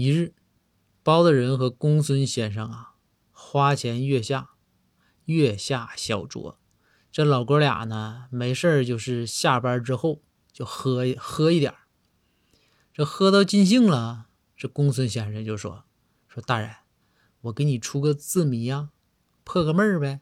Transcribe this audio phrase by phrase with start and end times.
[0.00, 0.32] 一日，
[1.02, 2.94] 包大人和公孙先生啊，
[3.32, 4.50] 花前月下，
[5.24, 6.54] 月下小酌。
[7.10, 10.22] 这老哥俩呢，没事儿就是下班之后
[10.52, 11.78] 就喝喝一点儿。
[12.92, 15.82] 这喝到尽兴了，这公孙先生就说
[16.32, 16.70] ：“说大人，
[17.40, 18.90] 我给你出个字谜呀，
[19.42, 20.20] 破个闷儿呗。”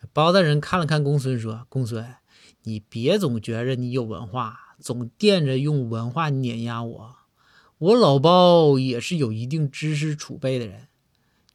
[0.00, 2.14] 这包大人看了看公孙，说：“公孙，
[2.62, 7.17] 你别总觉着你有文化，总惦着用文化碾压我。
[7.78, 10.88] 我老包也是有一定知识储备的人。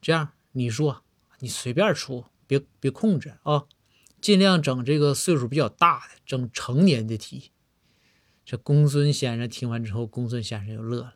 [0.01, 1.03] 这样，你说，
[1.39, 3.65] 你随便出，别别控制啊。”
[4.21, 7.51] 尽量整这个岁数比较大的，整成年的题。
[8.45, 11.15] 这公孙先生听完之后，公孙先生就乐了。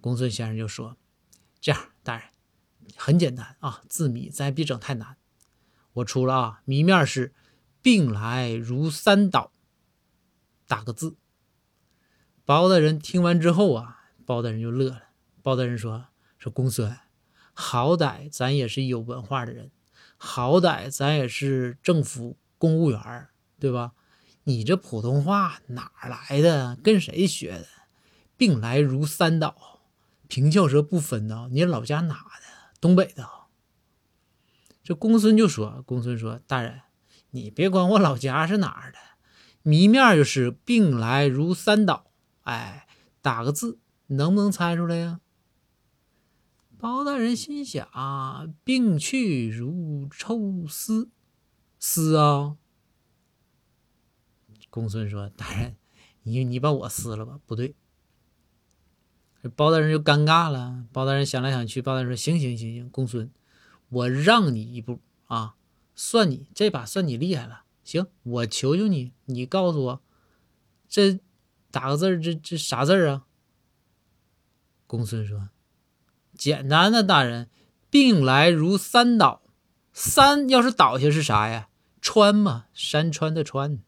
[0.00, 0.96] 公孙先生就说
[1.60, 2.28] ：“这样，大人，
[2.94, 5.16] 很简单啊，字谜，咱也别整太难。
[5.94, 7.34] 我出了啊，谜面是
[7.82, 9.50] ‘病来如山倒’，
[10.68, 11.16] 打个字。”
[12.46, 13.95] 包大人听完之后啊，
[14.26, 15.02] 包大人就乐了。
[15.42, 16.94] 包大人说：“说公孙，
[17.54, 19.70] 好歹咱也是有文化的人。”
[20.18, 23.28] 好歹咱也是政府公务员
[23.60, 23.92] 对吧？
[24.44, 26.76] 你这普通话哪来的？
[26.82, 27.66] 跟谁学的？
[28.36, 29.80] 病来如山倒，
[30.28, 31.48] 平翘舌不分的。
[31.52, 32.72] 你老家哪的？
[32.80, 33.28] 东北的。
[34.82, 36.82] 这公孙就说：“公孙说，大人，
[37.30, 38.98] 你别管我老家是哪儿的，
[39.62, 42.06] 谜面就是病来如山倒。
[42.42, 42.86] 哎，
[43.20, 45.20] 打个字，能不能猜出来呀？”
[46.78, 47.88] 包大人心想
[48.62, 51.08] ：“病去如抽丝，
[51.78, 52.58] 丝啊。”
[54.68, 55.76] 公孙说：“大人，
[56.24, 57.74] 你你把我撕了吧？”不对，
[59.56, 60.84] 包大人就尴尬了。
[60.92, 63.30] 包大人想来想去，包大人说：“行行行行，公孙，
[63.88, 65.56] 我让你一步啊，
[65.94, 67.64] 算你这把算你厉害了。
[67.82, 70.02] 行，我求求你，你告诉我，
[70.88, 71.18] 这
[71.70, 73.25] 打个字这这啥字啊？”
[74.86, 75.48] 公孙说。
[76.36, 77.48] 简单的，大人，
[77.90, 79.42] 病来如山倒，
[79.92, 81.68] 山要是倒下是啥呀？
[82.00, 83.78] 川嘛，山川的川。